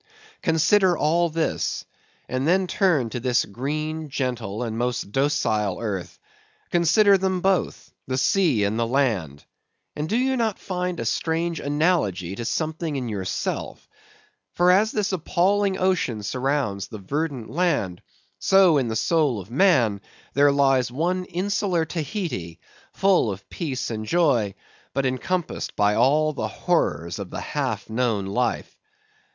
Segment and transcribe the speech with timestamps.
[0.41, 1.85] Consider all this;
[2.27, 6.17] and then turn to this green, gentle, and most docile earth;
[6.71, 9.45] consider them both, the sea and the land;
[9.95, 13.87] and do you not find a strange analogy to something in yourself?
[14.55, 18.01] For as this appalling ocean surrounds the verdant land,
[18.39, 20.01] so in the soul of man
[20.33, 22.59] there lies one insular Tahiti,
[22.91, 24.55] full of peace and joy,
[24.95, 28.75] but encompassed by all the horrors of the half known life.